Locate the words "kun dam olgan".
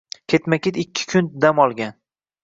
1.11-1.93